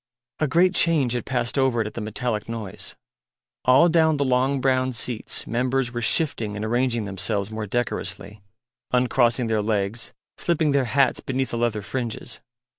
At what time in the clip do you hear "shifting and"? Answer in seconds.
6.01-6.65